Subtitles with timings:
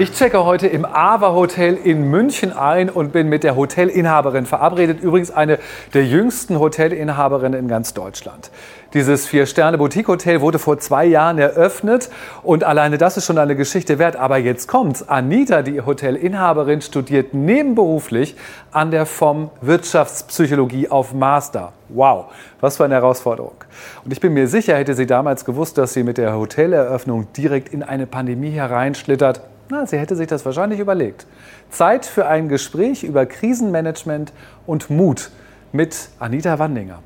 [0.00, 5.00] Ich checke heute im Ava Hotel in München ein und bin mit der Hotelinhaberin verabredet.
[5.00, 5.58] Übrigens eine
[5.92, 8.52] der jüngsten Hotelinhaberinnen in ganz Deutschland.
[8.94, 12.10] Dieses Vier-Sterne-Boutique-Hotel wurde vor zwei Jahren eröffnet
[12.44, 14.14] und alleine das ist schon eine Geschichte wert.
[14.14, 15.08] Aber jetzt kommt's.
[15.08, 18.36] Anita, die Hotelinhaberin, studiert nebenberuflich
[18.70, 21.72] an der FOM Wirtschaftspsychologie auf Master.
[21.88, 22.26] Wow,
[22.60, 23.64] was für eine Herausforderung.
[24.04, 27.74] Und ich bin mir sicher, hätte sie damals gewusst, dass sie mit der Hoteleröffnung direkt
[27.74, 29.40] in eine Pandemie hereinschlittert,
[29.70, 31.26] na, sie hätte sich das wahrscheinlich überlegt.
[31.70, 34.32] Zeit für ein Gespräch über Krisenmanagement
[34.66, 35.30] und Mut
[35.72, 37.00] mit Anita Wandinger.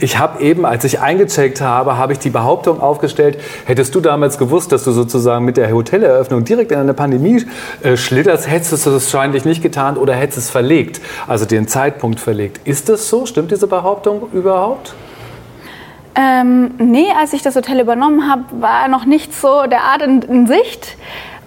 [0.00, 4.36] Ich habe eben, als ich eingecheckt habe, habe ich die Behauptung aufgestellt, hättest du damals
[4.38, 7.46] gewusst, dass du sozusagen mit der Hoteleröffnung direkt in eine Pandemie
[7.82, 12.20] äh, schlitterst, hättest du es wahrscheinlich nicht getan oder hättest es verlegt, also den Zeitpunkt
[12.20, 12.66] verlegt.
[12.66, 13.24] Ist das so?
[13.26, 14.94] Stimmt diese Behauptung überhaupt?
[16.16, 20.22] Ähm, nee, als ich das Hotel übernommen habe, war noch nicht so der Art in,
[20.22, 20.96] in Sicht.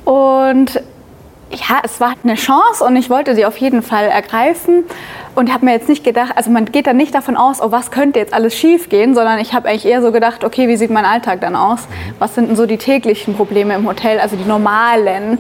[0.04, 0.82] Und
[1.52, 4.84] ja, es war eine Chance und ich wollte sie auf jeden Fall ergreifen
[5.36, 7.92] und habe mir jetzt nicht gedacht, also man geht dann nicht davon aus, oh, was
[7.92, 10.90] könnte jetzt alles schief gehen, sondern ich habe eigentlich eher so gedacht, okay, wie sieht
[10.90, 11.88] mein Alltag dann aus?
[12.20, 15.38] Was sind denn so die täglichen Probleme im Hotel, also die normalen?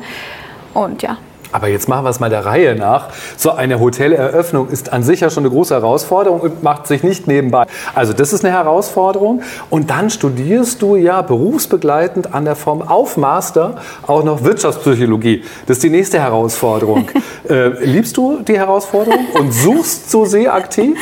[0.73, 1.17] Und ja,
[1.51, 3.09] aber jetzt machen wir es mal der Reihe nach.
[3.37, 7.27] So eine Hoteleröffnung ist an sich ja schon eine große Herausforderung und macht sich nicht
[7.27, 7.65] nebenbei.
[7.93, 9.41] Also das ist eine Herausforderung.
[9.69, 13.75] Und dann studierst du ja berufsbegleitend an der Form auf Master
[14.05, 15.43] auch noch Wirtschaftspsychologie.
[15.65, 17.09] Das ist die nächste Herausforderung.
[17.49, 20.97] äh, liebst du die Herausforderung und suchst du sie aktiv?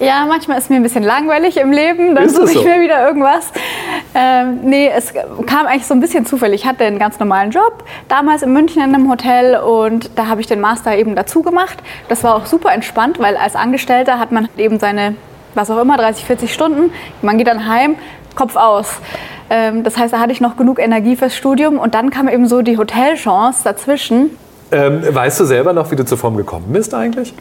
[0.00, 2.62] Ja, manchmal ist mir ein bisschen langweilig im Leben, dann suche ich so?
[2.62, 3.48] mir wieder irgendwas.
[4.14, 5.12] Ähm, nee, es
[5.46, 6.62] kam eigentlich so ein bisschen zufällig.
[6.62, 10.40] Ich hatte einen ganz normalen Job, damals in München in einem Hotel und da habe
[10.40, 11.78] ich den Master eben dazu gemacht.
[12.08, 15.14] Das war auch super entspannt, weil als Angestellter hat man eben seine,
[15.54, 16.92] was auch immer, 30, 40 Stunden.
[17.22, 17.96] Man geht dann heim,
[18.34, 19.00] Kopf aus.
[19.48, 22.46] Ähm, das heißt, da hatte ich noch genug Energie fürs Studium und dann kam eben
[22.46, 24.30] so die Hotelchance dazwischen.
[24.72, 27.34] Ähm, weißt du selber noch, wie du zur Form gekommen bist eigentlich?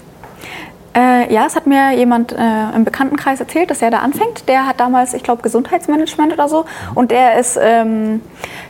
[1.00, 4.50] Äh, ja, es hat mir jemand äh, im Bekanntenkreis erzählt, dass er da anfängt.
[4.50, 6.66] Der hat damals, ich glaube, Gesundheitsmanagement oder so.
[6.94, 8.22] Und der ist ähm,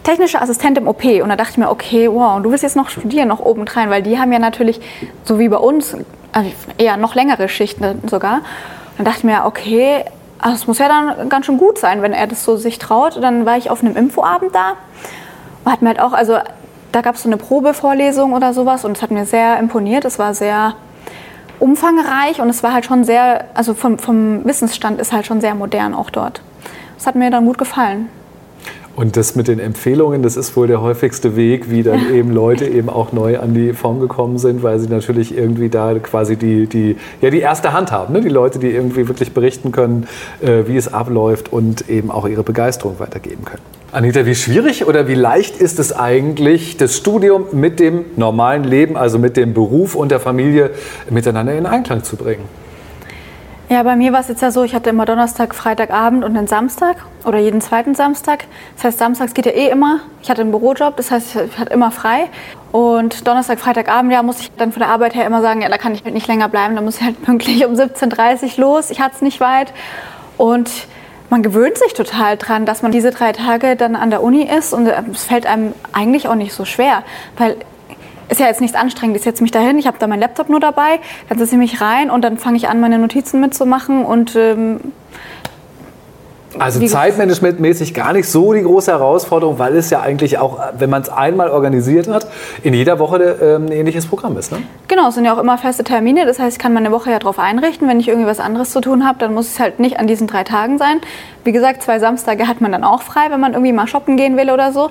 [0.04, 1.04] technischer Assistent im OP.
[1.04, 3.90] Und da dachte ich mir, okay, wow, und du willst jetzt noch studieren, noch obendrein,
[3.90, 4.80] weil die haben ja natürlich,
[5.24, 5.98] so wie bei uns,
[6.32, 8.42] also eher noch längere Schichten sogar.
[8.98, 10.06] Dann dachte ich mir, okay,
[10.38, 13.16] also es muss ja dann ganz schön gut sein, wenn er das so sich traut.
[13.16, 14.74] Und dann war ich auf einem Infoabend da
[15.66, 16.38] und hat mir halt auch, also
[16.92, 20.06] da gab es so eine Probevorlesung oder sowas und es hat mir sehr imponiert.
[20.06, 20.76] Es war sehr
[21.60, 25.56] umfangreich und es war halt schon sehr, also vom, vom Wissensstand ist halt schon sehr
[25.56, 26.42] modern auch dort.
[26.98, 28.10] Das hat mir dann gut gefallen.
[28.96, 32.66] Und das mit den Empfehlungen, das ist wohl der häufigste Weg, wie dann eben Leute
[32.68, 36.68] eben auch neu an die Form gekommen sind, weil sie natürlich irgendwie da quasi die,
[36.68, 38.14] die, ja, die erste Hand haben.
[38.14, 38.20] Ne?
[38.20, 40.08] Die Leute, die irgendwie wirklich berichten können,
[40.42, 43.79] äh, wie es abläuft und eben auch ihre Begeisterung weitergeben können.
[43.92, 48.96] Anita, wie schwierig oder wie leicht ist es eigentlich, das Studium mit dem normalen Leben,
[48.96, 50.70] also mit dem Beruf und der Familie
[51.10, 52.44] miteinander in Einklang zu bringen?
[53.68, 56.46] Ja, bei mir war es jetzt ja so, ich hatte immer Donnerstag, Freitagabend und einen
[56.46, 58.46] Samstag oder jeden zweiten Samstag.
[58.76, 60.02] Das heißt, samstags geht ja eh immer.
[60.22, 62.30] Ich hatte einen Bürojob, das heißt, ich hatte immer frei.
[62.72, 65.78] Und Donnerstag, Freitagabend, ja, muss ich dann von der Arbeit her immer sagen, ja, da
[65.78, 68.92] kann ich nicht länger bleiben, da muss ich halt pünktlich um 17.30 Uhr los.
[68.92, 69.74] Ich hatte es nicht weit.
[70.38, 70.70] Und
[71.30, 74.74] man gewöhnt sich total dran, dass man diese drei Tage dann an der Uni ist
[74.74, 77.04] und es fällt einem eigentlich auch nicht so schwer,
[77.38, 77.58] weil
[78.30, 79.22] ist ja jetzt nichts anstrengendes.
[79.22, 81.82] Ich setze mich dahin, ich habe da meinen Laptop nur dabei, dann setze ich mich
[81.82, 84.80] rein und dann fange ich an, meine Notizen mitzumachen und ähm,
[86.58, 91.04] also zeitmanagementmäßig gar nicht so die große Herausforderung, weil es ja eigentlich auch, wenn man
[91.04, 92.28] es einmal organisiert hat,
[92.64, 94.52] in jeder Woche ähm, ein ähnliches Programm ist.
[94.52, 94.60] Ne?
[94.88, 96.26] Genau, es sind ja auch immer feste Termine.
[96.26, 97.88] Das heißt, ich kann meine Woche ja darauf einrichten.
[97.88, 100.26] Wenn ich irgendwie was anderes zu tun habe, dann muss es halt nicht an diesen
[100.26, 101.02] drei Tagen sein.
[101.44, 104.36] Wie gesagt, zwei Samstage hat man dann auch frei, wenn man irgendwie mal shoppen gehen
[104.36, 104.90] will oder so.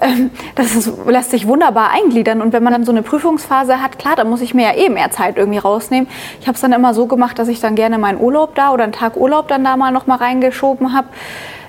[0.00, 2.40] Ähm, das ist, lässt sich wunderbar eingliedern.
[2.40, 4.88] Und wenn man dann so eine Prüfungsphase hat, klar, dann muss ich mir ja eh
[4.88, 6.08] mehr Zeit irgendwie rausnehmen.
[6.40, 8.84] Ich habe es dann immer so gemacht, dass ich dann gerne meinen Urlaub da oder
[8.84, 11.08] einen Tag Urlaub dann da mal noch mal reingeschoben habe.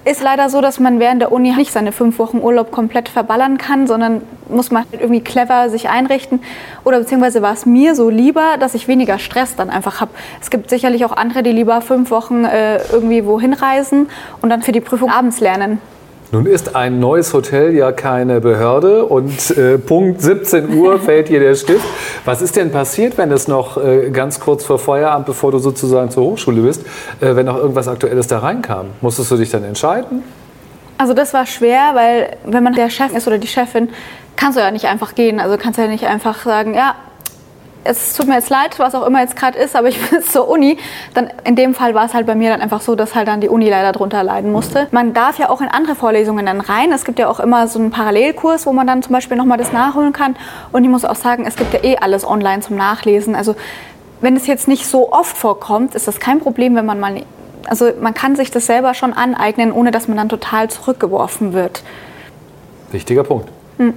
[0.06, 3.58] Ist leider so, dass man während der Uni nicht seine fünf Wochen Urlaub komplett verballern
[3.58, 6.42] kann, sondern muss man halt irgendwie clever sich einrichten.
[6.84, 10.12] Oder beziehungsweise war es mir so lieber, dass ich weniger Stress dann einfach habe.
[10.42, 14.10] Es gibt sicherlich auch andere, die lieber fünf Wochen äh, irgendwie wohin reisen
[14.42, 15.80] und dann für die Prüfung abends lernen.
[16.34, 21.40] Nun ist ein neues Hotel ja keine Behörde und äh, Punkt 17 Uhr fällt hier
[21.40, 21.86] der Stift.
[22.26, 26.10] Was ist denn passiert, wenn es noch äh, ganz kurz vor Feierabend, bevor du sozusagen
[26.10, 26.88] zur Hochschule bist,
[27.22, 28.88] äh, wenn noch irgendwas Aktuelles da reinkam?
[29.02, 30.24] Musstest du dich dann entscheiden?
[30.98, 33.90] Also das war schwer, weil wenn man der Chef ist oder die Chefin,
[34.36, 35.40] kannst du ja nicht einfach gehen.
[35.40, 36.96] Also kannst du ja nicht einfach sagen, ja,
[37.84, 40.48] es tut mir jetzt leid, was auch immer jetzt gerade ist, aber ich bin zur
[40.48, 40.78] Uni.
[41.14, 43.42] Dann in dem Fall war es halt bei mir dann einfach so, dass halt dann
[43.42, 44.88] die Uni leider drunter leiden musste.
[44.92, 46.92] Man darf ja auch in andere Vorlesungen dann rein.
[46.92, 49.72] Es gibt ja auch immer so einen Parallelkurs, wo man dann zum Beispiel nochmal das
[49.72, 50.36] nachholen kann.
[50.72, 53.36] Und ich muss auch sagen, es gibt ja eh alles online zum Nachlesen.
[53.36, 53.56] Also
[54.22, 57.24] wenn es jetzt nicht so oft vorkommt, ist das kein Problem, wenn man mal,
[57.68, 61.84] also man kann sich das selber schon aneignen, ohne dass man dann total zurückgeworfen wird.
[62.92, 63.50] Wichtiger Punkt.
[63.78, 63.94] Hm.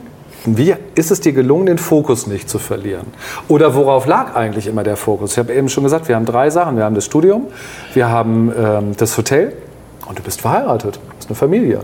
[0.47, 3.07] Wie ist es dir gelungen, den Fokus nicht zu verlieren?
[3.49, 5.33] Oder worauf lag eigentlich immer der Fokus?
[5.33, 6.77] Ich habe eben schon gesagt, wir haben drei Sachen.
[6.77, 7.47] Wir haben das Studium,
[7.95, 9.55] wir haben ähm, das Hotel
[10.09, 11.81] und du bist verheiratet, hast eine Familie.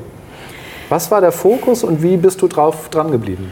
[0.89, 3.51] Was war der Fokus und wie bist du drauf dran geblieben?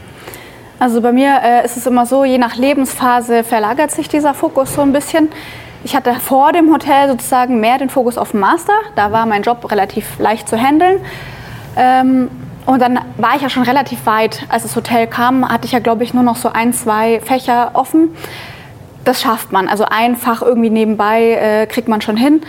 [0.79, 4.73] Also bei mir äh, ist es immer so, je nach Lebensphase verlagert sich dieser Fokus
[4.73, 5.29] so ein bisschen.
[5.83, 8.73] Ich hatte vor dem Hotel sozusagen mehr den Fokus auf dem Master.
[8.95, 10.99] Da war mein Job relativ leicht zu handeln.
[11.75, 12.29] Ähm,
[12.65, 14.45] und dann war ich ja schon relativ weit.
[14.49, 17.71] Als das Hotel kam, hatte ich ja, glaube ich, nur noch so ein, zwei Fächer
[17.73, 18.09] offen.
[19.03, 19.67] Das schafft man.
[19.67, 22.41] Also einfach irgendwie nebenbei äh, kriegt man schon hin.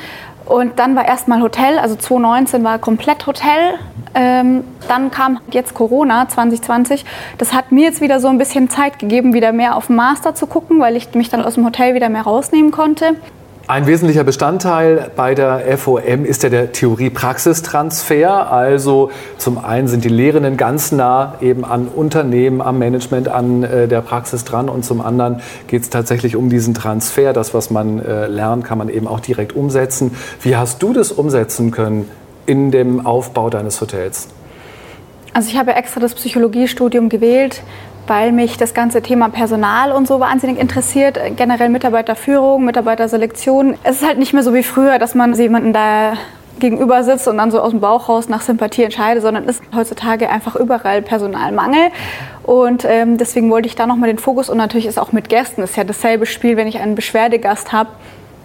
[0.44, 3.74] Und dann war erstmal Hotel, also 2019 war komplett Hotel.
[4.14, 7.04] Ähm, dann kam jetzt Corona 2020.
[7.38, 10.34] Das hat mir jetzt wieder so ein bisschen Zeit gegeben, wieder mehr auf den Master
[10.34, 13.16] zu gucken, weil ich mich dann aus dem Hotel wieder mehr rausnehmen konnte.
[13.68, 18.50] Ein wesentlicher Bestandteil bei der FOM ist ja der Theorie-Praxistransfer.
[18.50, 23.86] Also zum einen sind die Lehrenden ganz nah eben an Unternehmen, am Management, an äh,
[23.86, 27.32] der Praxis dran und zum anderen geht es tatsächlich um diesen Transfer.
[27.32, 30.16] Das, was man äh, lernt, kann man eben auch direkt umsetzen.
[30.40, 32.10] Wie hast du das umsetzen können
[32.46, 34.26] in dem Aufbau deines Hotels?
[35.34, 37.62] Also ich habe extra das Psychologiestudium gewählt,
[38.06, 41.18] weil mich das ganze Thema Personal und so wahnsinnig interessiert.
[41.36, 43.76] Generell Mitarbeiterführung, Mitarbeiterselektion.
[43.84, 46.14] Es ist halt nicht mehr so wie früher, dass man jemanden da
[46.58, 49.64] gegenüber sitzt und dann so aus dem Bauch raus nach Sympathie entscheidet, sondern es ist
[49.74, 51.90] heutzutage einfach überall Personalmangel.
[52.42, 55.62] Und ähm, deswegen wollte ich da nochmal den Fokus und natürlich ist auch mit Gästen,
[55.62, 57.90] ist ja dasselbe Spiel, wenn ich einen Beschwerdegast habe,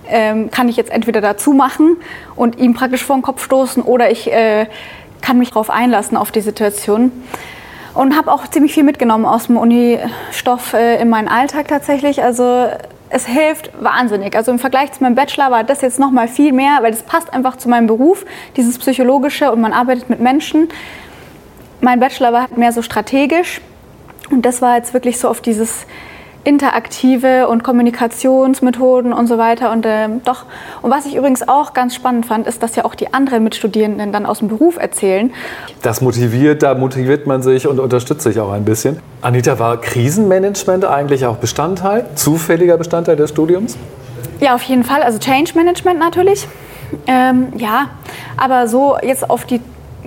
[0.09, 1.97] ähm, kann ich jetzt entweder dazu machen
[2.35, 4.67] und ihm praktisch vor den Kopf stoßen oder ich äh,
[5.21, 7.11] kann mich darauf einlassen auf die Situation
[7.97, 12.23] und habe auch ziemlich viel mitgenommen aus dem Uni-Stoff äh, in meinen Alltag tatsächlich.
[12.23, 12.67] Also
[13.09, 14.35] es hilft wahnsinnig.
[14.35, 17.01] Also im Vergleich zu meinem Bachelor war das jetzt noch mal viel mehr, weil das
[17.01, 20.69] passt einfach zu meinem Beruf, dieses psychologische und man arbeitet mit Menschen.
[21.81, 23.61] Mein Bachelor war halt mehr so strategisch
[24.29, 25.87] und das war jetzt wirklich so auf dieses
[26.47, 29.69] interaktive und Kommunikationsmethoden und so weiter.
[29.69, 30.45] Und äh, doch,
[30.81, 34.13] und was ich übrigens auch ganz spannend fand, ist, dass ja auch die anderen Mitstudierenden
[34.13, 35.33] dann aus dem Beruf erzählen.
[35.81, 38.99] Das motiviert, da motiviert man sich und unterstützt sich auch ein bisschen.
[39.21, 43.77] Anita, war Krisenmanagement eigentlich auch Bestandteil, zufälliger Bestandteil des Studiums?
[44.39, 45.03] Ja, auf jeden Fall.
[45.03, 46.47] Also Change Management natürlich.
[47.07, 47.89] Ähm, ja,
[48.37, 49.59] aber so jetzt auf die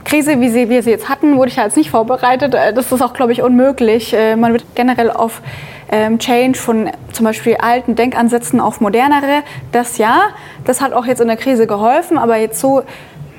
[0.05, 2.55] Krise, wie sie, wir sie jetzt hatten, wurde ich ja jetzt nicht vorbereitet.
[2.55, 4.15] Äh, das ist auch, glaube ich, unmöglich.
[4.15, 5.43] Äh, man wird generell auf
[5.91, 9.43] ähm, Change von zum Beispiel alten Denkansätzen auf modernere,
[9.73, 10.31] das ja,
[10.65, 12.83] das hat auch jetzt in der Krise geholfen, aber jetzt so,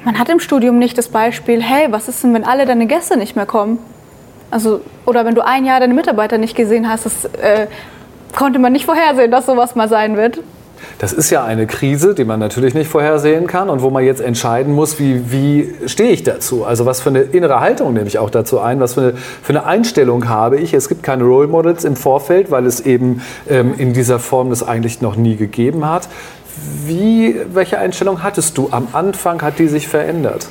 [0.04, 3.18] man hat im Studium nicht das Beispiel, hey, was ist denn, wenn alle deine Gäste
[3.18, 3.80] nicht mehr kommen?
[4.50, 7.68] Also, oder wenn du ein Jahr deine Mitarbeiter nicht gesehen hast, das äh,
[8.36, 10.40] konnte man nicht vorhersehen, dass sowas mal sein wird.
[11.00, 14.22] Das ist ja eine Krise, die man natürlich nicht vorhersehen kann und wo man jetzt
[14.22, 16.66] entscheiden muss, wie, wie stehe ich dazu?
[16.66, 18.80] Also was für eine innere Haltung nehme ich auch dazu ein?
[18.80, 20.74] Was für eine, für eine Einstellung habe ich?
[20.74, 24.62] Es gibt keine Role Models im Vorfeld, weil es eben ähm, in dieser Form das
[24.62, 26.08] eigentlich noch nie gegeben hat.
[26.86, 28.70] Wie, welche Einstellung hattest du?
[28.72, 30.48] Am Anfang hat die sich verändert?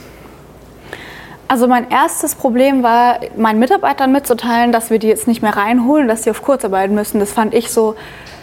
[1.50, 6.06] Also mein erstes Problem war, meinen Mitarbeitern mitzuteilen, dass wir die jetzt nicht mehr reinholen,
[6.06, 7.18] dass sie auf Kurzarbeit müssen.
[7.18, 7.96] Das fand ich so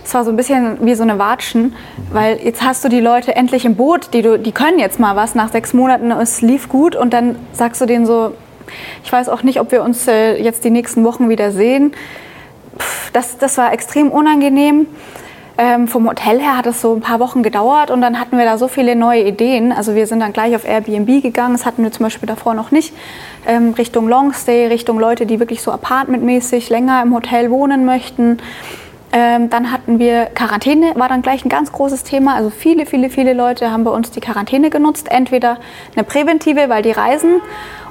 [0.07, 1.75] es war so ein bisschen wie so eine Watschen,
[2.13, 5.17] weil jetzt hast du die Leute endlich im Boot, die, du, die können jetzt mal
[5.17, 8.31] was nach sechs Monaten, es lief gut und dann sagst du denen so,
[9.03, 11.91] ich weiß auch nicht, ob wir uns äh, jetzt die nächsten Wochen wieder sehen.
[13.11, 14.87] das, das war extrem unangenehm.
[15.57, 18.45] Ähm, vom Hotel her hat es so ein paar Wochen gedauert und dann hatten wir
[18.45, 19.73] da so viele neue Ideen.
[19.73, 22.71] Also wir sind dann gleich auf Airbnb gegangen, das hatten wir zum Beispiel davor noch
[22.71, 22.93] nicht.
[23.45, 28.37] Ähm, Richtung Longstay, Richtung Leute, die wirklich so apartmentmäßig länger im Hotel wohnen möchten.
[29.19, 32.35] Ähm, dann hatten wir Quarantäne, war dann gleich ein ganz großes Thema.
[32.35, 35.07] Also viele, viele, viele Leute haben bei uns die Quarantäne genutzt.
[35.09, 35.57] Entweder
[35.95, 37.41] eine präventive, weil die reisen,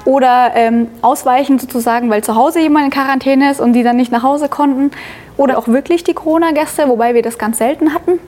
[0.04, 4.12] oder ähm, ausweichen sozusagen, weil zu Hause jemand in Quarantäne ist und die dann nicht
[4.12, 4.92] nach Hause konnten.
[5.37, 8.21] Oder auch wirklich die Corona-Gäste, wobei wir das ganz selten hatten.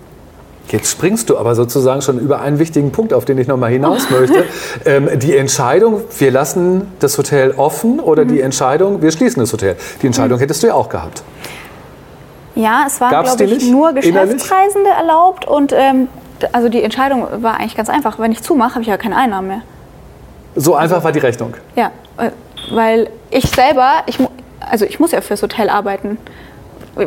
[0.70, 3.70] Jetzt springst du aber sozusagen schon über einen wichtigen Punkt, auf den ich noch mal
[3.70, 4.44] hinaus möchte.
[4.84, 8.28] Ähm, die Entscheidung, wir lassen das Hotel offen oder mhm.
[8.28, 9.76] die Entscheidung, wir schließen das Hotel.
[10.02, 10.40] Die Entscheidung mhm.
[10.40, 11.22] hättest du ja auch gehabt.
[12.58, 13.70] Ja, es waren, glaube ich, nicht?
[13.70, 14.98] nur Geschäftsreisende Innerlich?
[14.98, 15.46] erlaubt.
[15.46, 16.08] Und ähm,
[16.52, 18.18] also die Entscheidung war eigentlich ganz einfach.
[18.18, 19.62] Wenn ich zumache, habe ich ja keine Einnahmen mehr.
[20.56, 21.54] So einfach war die Rechnung?
[21.76, 22.30] Ja, äh,
[22.72, 24.18] weil ich selber, ich,
[24.68, 26.18] also ich muss ja fürs Hotel arbeiten.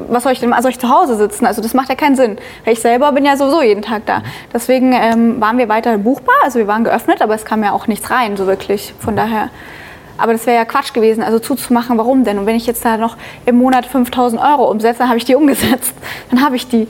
[0.07, 1.45] was soll ich denn, soll ich zu Hause sitzen?
[1.45, 2.37] Also das macht ja keinen Sinn.
[2.63, 4.23] Weil ich selber bin ja sowieso jeden Tag da.
[4.53, 7.87] Deswegen ähm, waren wir weiter buchbar, also wir waren geöffnet, aber es kam ja auch
[7.87, 8.93] nichts rein, so wirklich.
[8.99, 9.49] Von daher.
[10.21, 12.37] Aber das wäre ja Quatsch gewesen, also zuzumachen, warum denn?
[12.37, 15.35] Und wenn ich jetzt da noch im Monat 5000 Euro umsetze, dann habe ich die
[15.35, 15.93] umgesetzt.
[16.29, 16.87] Dann habe ich die.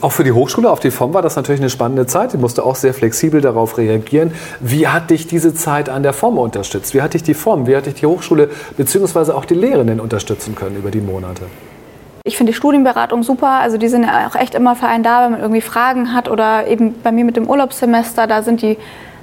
[0.00, 2.32] Auch für die Hochschule, auf die FOM war das natürlich eine spannende Zeit.
[2.32, 4.32] Die musste auch sehr flexibel darauf reagieren.
[4.60, 6.94] Wie hat dich diese Zeit an der FOM unterstützt?
[6.94, 9.32] Wie hat dich die FOM, wie hat dich die Hochschule bzw.
[9.32, 11.46] auch die Lehrenden unterstützen können über die Monate?
[12.24, 13.52] Ich finde die Studienberatung super.
[13.60, 16.28] Also die sind ja auch echt immer für einen da, wenn man irgendwie Fragen hat
[16.28, 18.76] oder eben bei mir mit dem Urlaubssemester, da sind die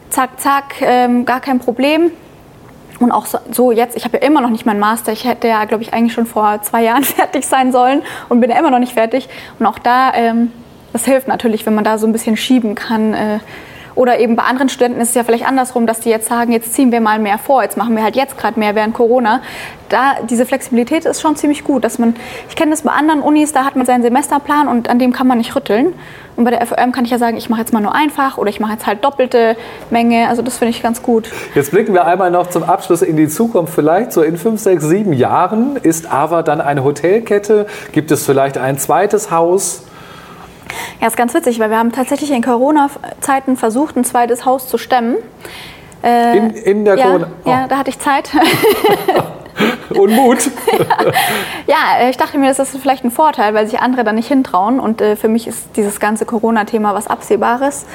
[0.10, 2.12] zack, zack, ähm, gar kein Problem.
[3.00, 5.12] Und auch so, so jetzt, ich habe ja immer noch nicht meinen Master.
[5.12, 8.50] Ich hätte ja, glaube ich, eigentlich schon vor zwei Jahren fertig sein sollen und bin
[8.50, 9.28] ja immer noch nicht fertig.
[9.60, 10.52] Und auch da, ähm,
[10.94, 13.14] das hilft natürlich, wenn man da so ein bisschen schieben kann.
[13.14, 13.40] Äh,
[13.96, 16.74] oder eben bei anderen Studenten ist es ja vielleicht andersrum, dass die jetzt sagen, jetzt
[16.74, 19.42] ziehen wir mal mehr vor, jetzt machen wir halt jetzt gerade mehr während Corona.
[19.90, 22.16] Da diese Flexibilität ist schon ziemlich gut, dass man,
[22.50, 25.28] ich kenne das bei anderen Unis, da hat man seinen Semesterplan und an dem kann
[25.28, 25.94] man nicht rütteln.
[26.36, 28.50] Und bei der FOM kann ich ja sagen, ich mache jetzt mal nur einfach oder
[28.50, 29.56] ich mache jetzt halt doppelte
[29.90, 30.28] Menge.
[30.28, 31.30] Also das finde ich ganz gut.
[31.54, 33.74] Jetzt blicken wir einmal noch zum Abschluss in die Zukunft.
[33.74, 37.68] Vielleicht so in fünf, sechs, sieben Jahren ist AVA dann eine Hotelkette.
[37.94, 39.85] Gibt es vielleicht ein zweites Haus?
[41.02, 44.78] Ja, ist ganz witzig, weil wir haben tatsächlich in Corona-Zeiten versucht, ein zweites Haus zu
[44.78, 45.18] stemmen.
[46.04, 47.28] Äh, in, in der ja, Corona?
[47.44, 47.50] Oh.
[47.50, 48.32] Ja, da hatte ich Zeit.
[49.90, 50.52] Und Mut.
[51.68, 54.28] ja, äh, ich dachte mir, das ist vielleicht ein Vorteil, weil sich andere da nicht
[54.28, 54.80] hintrauen.
[54.80, 57.86] Und äh, für mich ist dieses ganze Corona-Thema was Absehbares.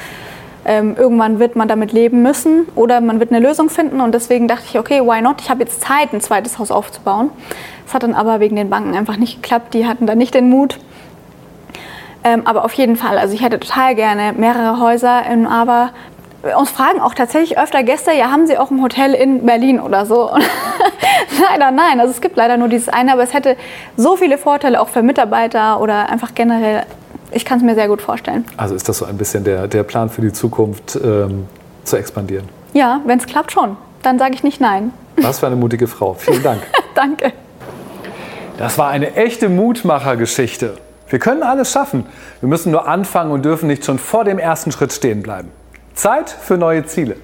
[0.63, 4.01] Ähm, irgendwann wird man damit leben müssen oder man wird eine Lösung finden.
[4.01, 5.41] Und deswegen dachte ich, okay, why not?
[5.41, 7.29] Ich habe jetzt Zeit, ein zweites Haus aufzubauen.
[7.85, 9.73] Das hat dann aber wegen den Banken einfach nicht geklappt.
[9.73, 10.79] Die hatten da nicht den Mut.
[12.23, 15.91] Ähm, aber auf jeden Fall, also ich hätte total gerne mehrere Häuser in Aber.
[16.57, 20.07] Uns fragen auch tatsächlich öfter Gäste, ja, haben Sie auch ein Hotel in Berlin oder
[20.07, 20.31] so?
[21.49, 23.55] leider nein, also es gibt leider nur dieses eine, aber es hätte
[23.95, 26.83] so viele Vorteile auch für Mitarbeiter oder einfach generell.
[27.31, 28.45] Ich kann es mir sehr gut vorstellen.
[28.57, 31.47] Also ist das so ein bisschen der, der Plan für die Zukunft, ähm,
[31.83, 32.49] zu expandieren?
[32.73, 33.77] Ja, wenn es klappt schon.
[34.01, 34.93] Dann sage ich nicht nein.
[35.17, 36.13] Was für eine mutige Frau.
[36.13, 36.61] Vielen Dank.
[36.95, 37.33] Danke.
[38.57, 40.77] Das war eine echte Mutmachergeschichte.
[41.11, 42.05] Wir können alles schaffen.
[42.39, 45.51] Wir müssen nur anfangen und dürfen nicht schon vor dem ersten Schritt stehen bleiben.
[45.93, 47.17] Zeit für neue Ziele.